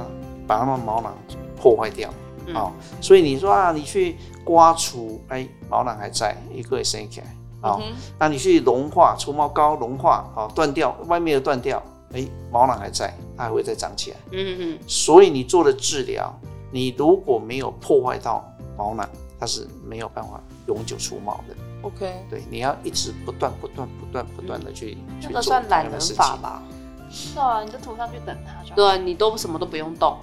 [0.46, 1.14] 把它们毛囊
[1.56, 2.10] 破坏掉。
[2.54, 4.18] 好，所以你说啊，你去。
[4.44, 7.28] 刮除，哎，毛囊还在，一个也生起来，
[7.62, 11.82] 好、嗯，那你去融化除毛膏融化，好，断掉外面的断掉，
[12.12, 16.36] 哎，毛囊还在，它还会再长起来，嗯嗯，所以你做的治疗，
[16.72, 18.44] 你如果没有破坏到
[18.76, 19.08] 毛囊，
[19.40, 21.56] 它是没有办法永久除毛的。
[21.84, 26.64] OK，对，你要一直不断不断不断不断的去，这个算懒人法吧？
[27.12, 28.74] 是啊，你就涂上去等它就。
[28.74, 30.18] 对，你都什么都不用动。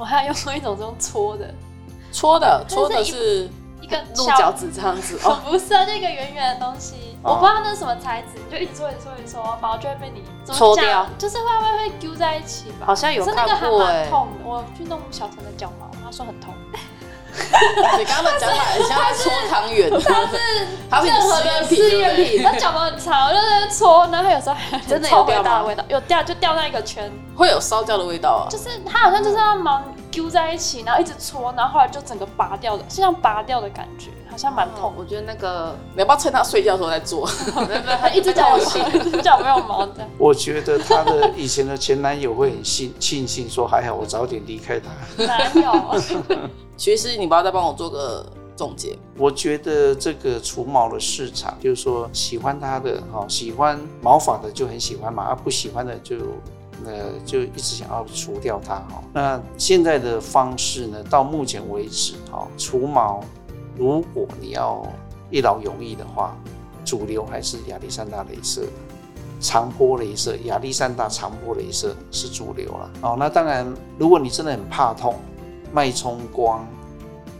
[0.00, 1.54] 我还有用过一种这种搓的。
[2.10, 3.48] 搓的搓的是
[3.80, 12.86] 一个鹿角子这样子哦， 不是啊，就一个圆圆的东西，我不知道那是什么材质，你就一直搓一搓一搓，毛就会被你搓掉，就是会会会揪在一起吧？
[12.86, 14.48] 好像有看过，是那个还蛮痛的。
[14.48, 16.52] 我去弄小陈的脚毛，他说很痛。
[17.98, 19.90] 你刚刚的讲法很像在搓汤圆，
[20.90, 28.50] 他是任何的试验品，它脚毛很长，我就在搓，然后它有时候还真的有味道，味道有掉就掉在一个圈，会有烧焦的味道啊。
[28.50, 34.92] 就是它好像就是要忙揪在一起，然后一直搓，然后后来就整个拔掉的，像拔掉的感觉，好像蛮痛。
[34.96, 37.28] 我觉得那个你要不要趁他睡觉的时候再做？
[38.00, 38.82] 他一直叫我醒，
[39.22, 40.06] 脚没有毛的。
[40.16, 45.24] 我觉得他的以前的前男友会很庆庆幸说，还好我早点离开他。
[45.24, 46.00] 男友。
[46.78, 48.24] 徐医师，你不要再帮我做个
[48.56, 48.96] 总结。
[49.18, 56.16] 我觉得这个除毛的市场，就是说喜欢它的哈，喜欢毛发的就很喜欢嘛，而不喜欢的就
[56.86, 59.02] 呃就一直想要除掉它哈。
[59.12, 63.22] 那现在的方式呢，到目前为止哈，除毛
[63.76, 64.86] 如果你要
[65.30, 66.36] 一劳永逸的话，
[66.84, 68.66] 主流还是亚历山大镭射、
[69.40, 72.90] 长波镭射、亚历山大长波镭射是主流了。
[73.02, 73.66] 哦，那当然，
[73.98, 75.14] 如果你真的很怕痛。
[75.72, 76.66] 脉冲光，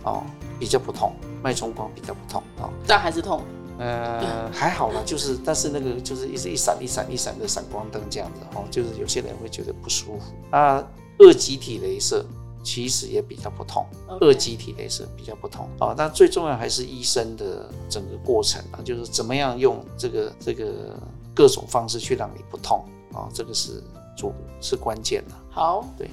[0.05, 0.23] 哦，
[0.57, 1.13] 比较不痛。
[1.43, 3.43] 脉冲光比较不痛，哦，但还是痛。
[3.77, 10.57] 呃，还好啦，就是，但是那个就是一直一闪一闪一闪的闪光灯这样子，哦，就是有些人会觉得不舒服。
[10.57, 10.81] 啊，
[11.19, 12.25] 二极体镭射
[12.63, 13.87] 其实也比较不痛.
[14.21, 20.99] 二级体类是比较不痛，哦，但最重要还是医生的整个过程啊，就是怎么样用这个这个
[21.35, 23.83] 各种方式去让你不痛，啊，哦，这个是
[24.17, 25.35] 主是关键的。
[25.51, 26.11] 好，对，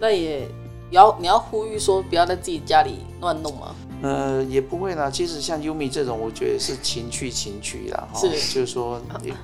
[0.00, 0.48] 那也。
[0.92, 3.74] 要你要呼吁说不要在自己家里乱弄吗？
[4.02, 5.10] 呃，也不会啦。
[5.10, 8.06] 其实像优米这种，我觉得是情趣情趣啦。
[8.12, 9.00] 哈，是，就是说，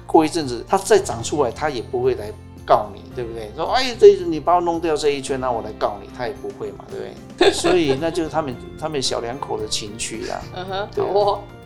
[0.06, 2.30] 过一阵子它再长出来，它也不会来
[2.68, 3.50] 告你，对不对？
[3.56, 7.04] 说，哎，这你把我弄掉这一圈，那我来告你，他也不会嘛，对不
[7.38, 7.50] 对？
[7.50, 10.40] 所以那就是他们他们小两口的情趣啦。
[10.54, 11.04] 嗯哼，对。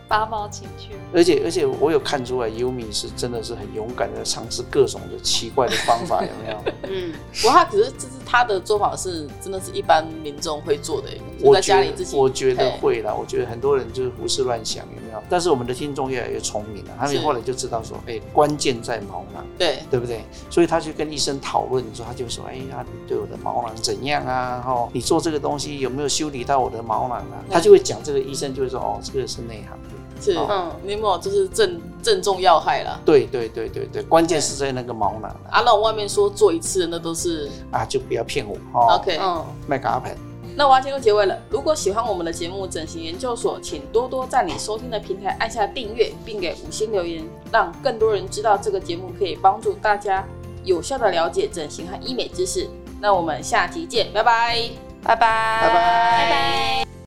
[0.07, 6.57] 八毛情趣，而且而且我有看出来，Yumi 是真的是很勇敢的尝试各种的奇怪的方法， 有没有？
[6.83, 11.09] 嗯，不过他可是这是他的做法是真的是一般民众会做的，
[11.41, 15.23] 我在家里自己，我觉得会啦，我觉得很多人就是胡思乱想，有没有？
[15.29, 20.23] 但是我们的听众越来越聪明了，他们后来就知道说，哎，关键在毛囊，对对不对？
[20.49, 24.63] 所以他去跟医生讨论的时候，他就说，哎呀，你对我的毛囊怎样啊？
[24.65, 27.43] 哦，你做这个东西有没有修理到我的毛囊啊？
[27.49, 30.02] 他就会讲这个，医生就会说，哦，这个是内行的。
[30.23, 32.99] 是，嗯，你有没有就是正正中要害了？
[33.03, 35.61] 对对对对对，关键是在那个毛囊啊。
[35.65, 38.55] 那我外面说做一次，那都是啊，就不要骗我。
[38.73, 40.15] 哦、OK，嗯，麦克阿盆。
[40.55, 41.35] 那我要进入结尾了。
[41.49, 50.23] 如果喜欢我们的节目《整形研究所》，请多多在你收听的平台按下订阅，并给五星留言，让更多人知道这个节目可以帮助大家
[50.63, 52.69] 有效的了解整形和医美知识。
[53.01, 54.69] 那我们下期见，拜拜，
[55.01, 56.82] 拜拜，拜拜，拜拜。